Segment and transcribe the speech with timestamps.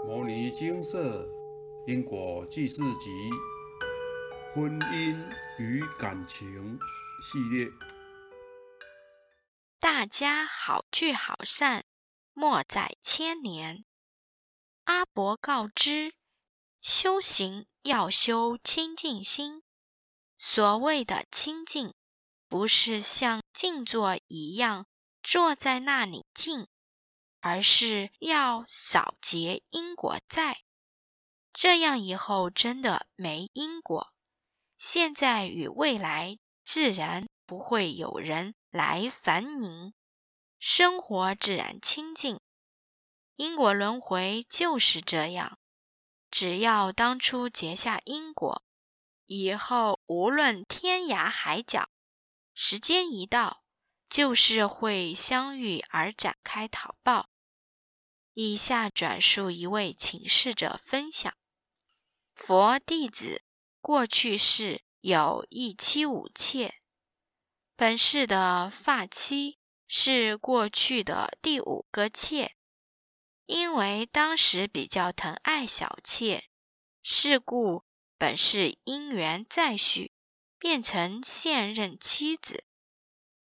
[0.06, 1.28] 《摩尼金色
[1.86, 3.10] 因果记事集》
[4.54, 5.14] 婚姻
[5.58, 6.78] 与感情
[7.22, 7.70] 系列。
[9.78, 11.84] 大家好聚好散，
[12.32, 13.84] 莫在千年。
[14.84, 16.14] 阿伯告知：
[16.80, 19.62] 修行要修清净心。
[20.38, 21.92] 所谓的清净，
[22.48, 24.86] 不是像静坐一样
[25.22, 26.68] 坐在那里静。
[27.40, 30.62] 而是要扫结因果债，
[31.52, 34.12] 这样以后真的没因果。
[34.78, 39.92] 现在与未来自然不会有人来烦您，
[40.58, 42.40] 生活自然清净。
[43.36, 45.58] 因果轮回就是这样，
[46.30, 48.62] 只要当初结下因果，
[49.24, 51.88] 以后无论天涯海角，
[52.52, 53.59] 时间一到，
[54.10, 57.30] 就是会相遇而展开讨报。
[58.34, 61.32] 以下转述一位请示者分享：
[62.34, 63.42] 佛弟子
[63.80, 66.80] 过去世有一妻五妾，
[67.76, 72.56] 本世的发妻是过去的第五个妾，
[73.46, 76.48] 因为当时比较疼爱小妾，
[77.02, 77.84] 是故
[78.18, 80.12] 本是姻缘再续，
[80.58, 82.64] 变成现任妻子。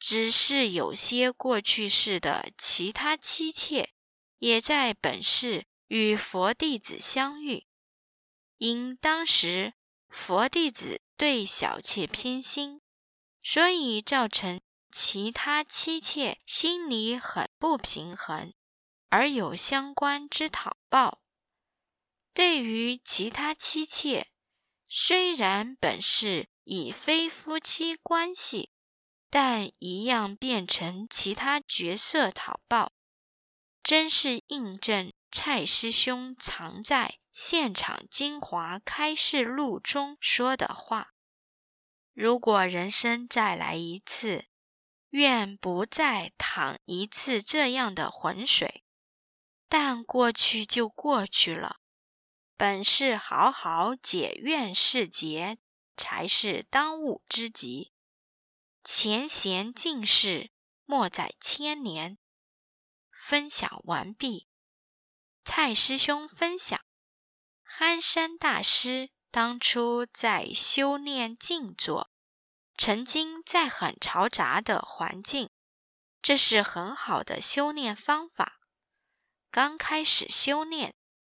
[0.00, 3.92] 只是有些过去世的其他妻妾。
[4.38, 7.66] 也在本世与佛弟子相遇，
[8.56, 9.74] 因当时
[10.08, 12.80] 佛弟子对小妾偏心，
[13.42, 18.54] 所以造成其他妻妾心里很不平衡，
[19.10, 21.20] 而有相关之讨报。
[22.32, 24.28] 对于其他妻妾，
[24.88, 28.70] 虽然本世已非夫妻关系，
[29.30, 32.92] 但一样变成其他角色讨报。
[33.82, 41.14] 真是印证蔡师兄藏在现场精华开示录中说的话：
[42.12, 44.46] 如果人生再来一次，
[45.10, 48.84] 愿不再淌一次这样的浑水。
[49.68, 51.76] 但过去就过去了，
[52.56, 55.58] 本是好好解怨释结，
[55.96, 57.89] 才是当务之急。
[58.82, 60.50] 前贤尽士，
[60.84, 62.18] 莫在千年。
[63.10, 64.48] 分享完毕。
[65.44, 66.80] 蔡师兄分享：
[67.62, 72.10] 憨山大师当初在修炼静坐，
[72.74, 75.50] 曾经在很嘈杂的环境，
[76.22, 78.60] 这是很好的修炼方法。
[79.50, 80.94] 刚开始修炼，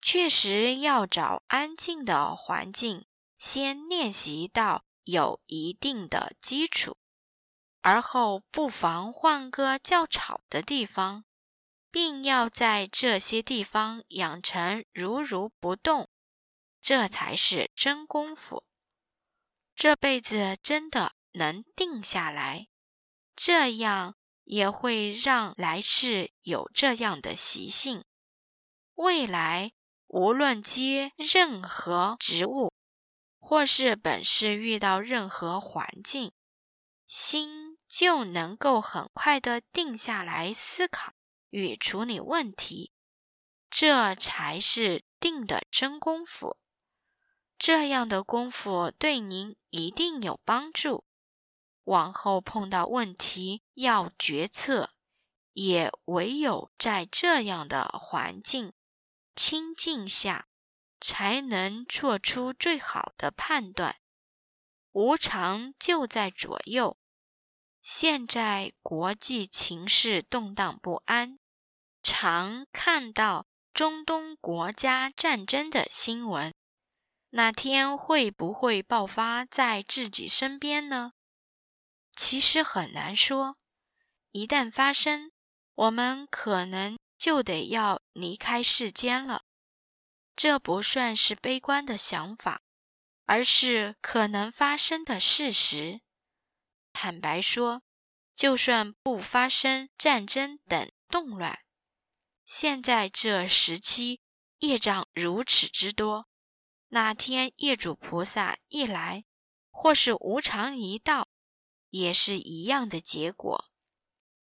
[0.00, 3.06] 确实要找安静的环境，
[3.38, 6.98] 先练习到有一定的基础，
[7.82, 11.24] 而后不妨换个较吵的地方。
[11.92, 16.08] 并要在这些地方养成如如不动，
[16.80, 18.64] 这才是真功夫。
[19.76, 22.68] 这辈子真的能定下来，
[23.36, 28.02] 这样也会让来世有这样的习性。
[28.94, 29.72] 未来
[30.06, 32.72] 无论接任何职务，
[33.38, 36.32] 或是本世遇到任何环境，
[37.06, 37.61] 心
[37.92, 41.12] 就能够很快的定下来思考。
[41.50, 42.90] 与处理问题，
[43.68, 46.56] 这才是定的真功夫。
[47.58, 51.04] 这样的功夫对您一定有帮助。
[51.84, 54.94] 往后碰到问题要决策，
[55.52, 58.72] 也唯有在这样的环境
[59.36, 60.48] 清静下，
[60.98, 63.96] 才能做出最好的判断。
[64.92, 66.96] 无常就在左右。
[67.82, 71.38] 现在国际情势动荡不安。
[72.00, 76.54] 常看到中东国家战争的新闻，
[77.30, 81.12] 哪天会不会爆发在自己身边呢？
[82.14, 83.56] 其实很难说。
[84.30, 85.32] 一旦发生，
[85.74, 89.42] 我们可能就得要离开世间了。
[90.36, 92.62] 这不算是悲观的想法，
[93.26, 96.00] 而是可能发生的事实。
[96.92, 97.82] 坦白说，
[98.34, 101.60] 就算不发生战争等动乱，
[102.44, 104.20] 现在这时期
[104.60, 106.28] 业障如此之多，
[106.88, 109.24] 哪天业主菩萨一来，
[109.70, 111.28] 或是无常一到，
[111.90, 113.70] 也是一样的结果。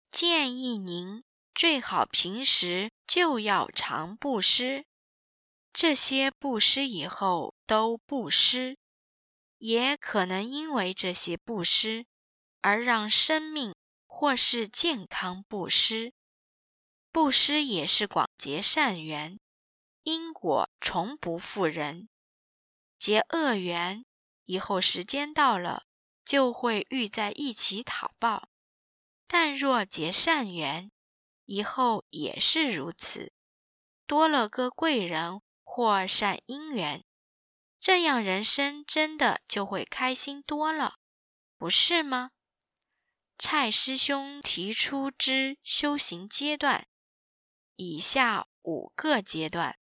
[0.09, 1.23] 建议您
[1.55, 4.85] 最好平时就要常布施，
[5.71, 8.77] 这些布施以后都布施，
[9.57, 12.05] 也可能因为这些布施
[12.61, 13.75] 而让生命
[14.07, 16.13] 或是健康布施。
[17.11, 19.39] 布施也是广结善缘，
[20.03, 22.07] 因果从不负人。
[22.97, 24.05] 结恶缘
[24.45, 25.83] 以后，时间到了
[26.23, 28.47] 就会遇在一起讨报；
[29.27, 30.91] 但若结善缘，
[31.45, 33.33] 以后也是如此，
[34.05, 37.03] 多了个贵人或善姻缘，
[37.79, 40.95] 这样人生真的就会开心多了，
[41.57, 42.31] 不是吗？
[43.43, 46.87] 蔡师兄提出之修行阶段，
[47.75, 49.79] 以下五个阶段，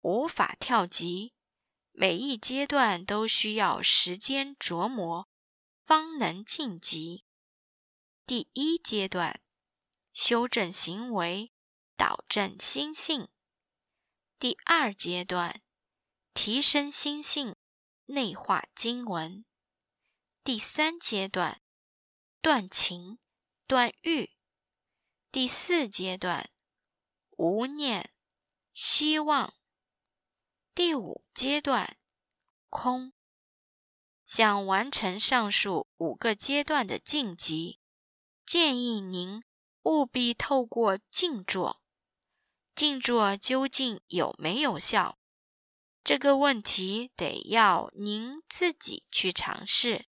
[0.00, 1.34] 无法跳级，
[1.92, 5.28] 每一阶段都需要时间琢磨，
[5.84, 7.26] 方能晋级。
[8.24, 9.42] 第一阶段，
[10.14, 11.52] 修正行为，
[11.98, 13.26] 导正心性；
[14.38, 15.60] 第二阶段，
[16.32, 17.54] 提升心性，
[18.06, 19.44] 内化经文；
[20.42, 21.60] 第三阶段。
[22.44, 23.18] 断情、
[23.66, 24.30] 断欲，
[25.32, 26.50] 第四阶段
[27.38, 28.12] 无念、
[28.74, 29.54] 希望，
[30.74, 31.96] 第五阶段
[32.68, 33.14] 空。
[34.26, 37.80] 想完成上述五个阶段的晋级，
[38.44, 39.42] 建议您
[39.84, 41.80] 务必透过静坐。
[42.74, 45.18] 静坐究竟有没有效？
[46.04, 50.08] 这个问题得要您自己去尝试。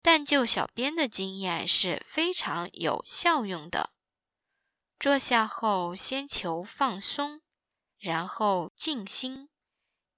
[0.00, 3.90] 但就小编的经验是非常有效用的。
[4.98, 7.42] 坐下后，先求放松，
[7.98, 9.48] 然后静心，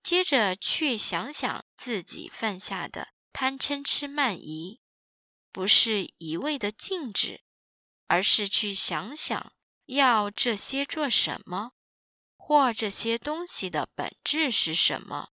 [0.03, 4.81] 接着去想想自己犯下的贪嗔痴慢疑，
[5.50, 7.43] 不是一味的静止，
[8.06, 9.53] 而是去想想
[9.87, 11.73] 要这些做什么，
[12.37, 15.31] 或这些东西的本质是什么。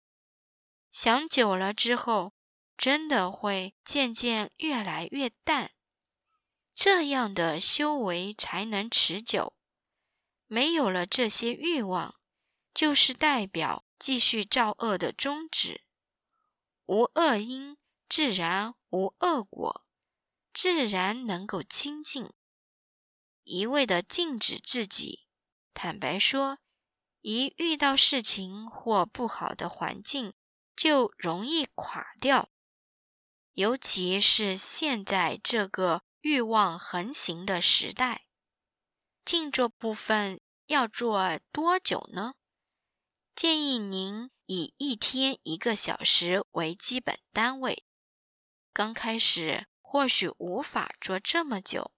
[0.91, 2.36] 想久了之后。
[2.77, 5.71] 真的会渐渐越来越淡，
[6.75, 9.55] 这样的修为才能持久。
[10.45, 12.15] 没有了这些欲望，
[12.73, 15.83] 就是代表继续造恶的终止。
[16.85, 17.77] 无恶因，
[18.07, 19.85] 自然无恶果，
[20.53, 22.31] 自然能够清净。
[23.43, 25.25] 一味的禁止自己，
[25.73, 26.59] 坦白说，
[27.21, 30.33] 一遇到事情或不好的环境，
[30.75, 32.49] 就容易垮掉。
[33.57, 38.27] 尤其是现在这个欲望横行的时代，
[39.25, 42.35] 静坐部分要做多久呢？
[43.33, 47.83] 建议您以一天一个小时为基本单位。
[48.73, 51.91] 刚开始或许无法做这么久，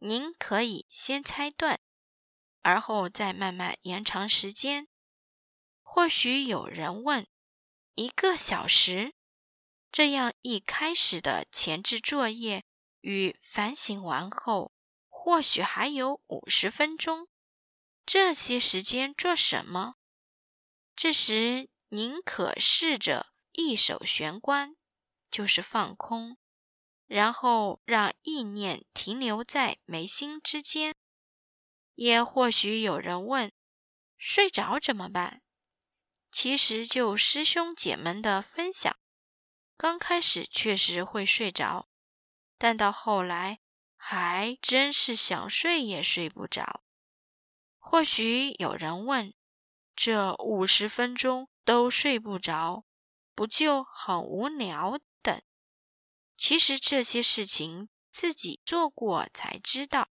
[0.00, 1.78] 您可以先拆断，
[2.62, 4.88] 而后再慢慢延长时间。
[5.82, 7.28] 或许有人问：
[7.94, 9.14] 一个小时？
[9.92, 12.64] 这样一开始的前置作业
[13.00, 14.72] 与反省完后，
[15.08, 17.28] 或许还有五十分钟。
[18.06, 19.96] 这些时间做什么？
[20.94, 24.76] 这时您可试着一手玄关，
[25.30, 26.36] 就是放空，
[27.06, 30.94] 然后让意念停留在眉心之间。
[31.96, 33.52] 也或许有人问：
[34.16, 35.42] 睡着怎么办？
[36.30, 38.99] 其实就师兄姐们的分享。
[39.80, 41.88] 刚开始确实会睡着，
[42.58, 43.60] 但到后来
[43.96, 46.82] 还真是想睡也睡不着。
[47.78, 49.32] 或许有人问：
[49.96, 52.84] 这五十分钟都睡不着，
[53.34, 54.98] 不就很无聊？
[55.22, 55.40] 等，
[56.36, 60.10] 其实这些事情自己做过才知道，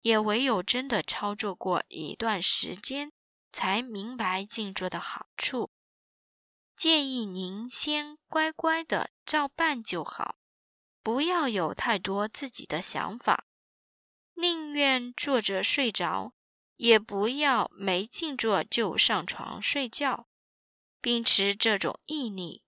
[0.00, 3.12] 也唯有真的操作过一段时间，
[3.52, 5.70] 才明白静坐的好处。
[6.78, 10.38] 建议您先乖乖的照办就好，
[11.02, 13.48] 不要有太多自己的想法。
[14.34, 16.34] 宁愿坐着睡着，
[16.76, 20.28] 也不要没静坐就上床睡觉。
[21.00, 22.62] 秉持这种毅力，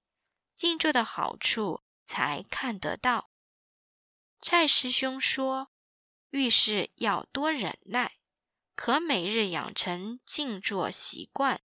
[0.57, 3.31] 静坐的好处才看得到。
[4.40, 5.71] 蔡师兄说，
[6.31, 8.17] 遇事要多忍耐，
[8.75, 11.62] 可每日养成静坐习惯。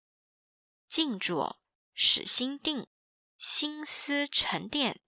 [0.86, 1.58] 静坐。
[1.94, 2.86] 使心定，
[3.38, 5.00] 心思沉淀，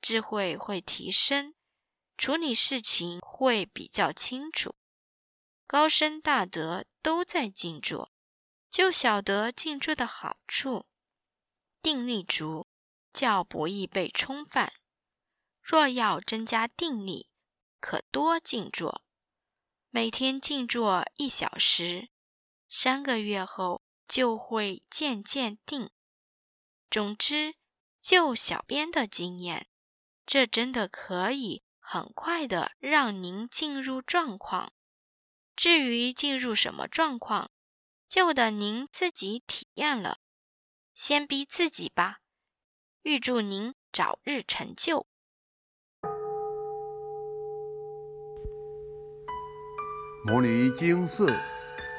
[0.00, 1.54] 智慧会提升，
[2.16, 4.74] 处理事情会比较清楚。
[5.66, 8.12] 高深大德都在静坐，
[8.70, 10.86] 就晓得静坐的好处。
[11.80, 12.66] 定力足，
[13.12, 14.72] 较不易被冲犯。
[15.62, 17.28] 若要增加定力，
[17.80, 19.02] 可多静坐，
[19.90, 22.10] 每天静坐一小时，
[22.68, 25.90] 三个月后就会渐渐定。
[26.94, 27.56] 总之，
[28.00, 29.66] 就小编的经验，
[30.24, 34.72] 这真的可以很快的让您进入状况。
[35.56, 37.50] 至于进入什么状况，
[38.08, 40.18] 就等您自己体验了。
[40.92, 42.20] 先逼自己吧，
[43.02, 45.08] 预祝您早日成就。
[50.24, 51.26] 摩尼经四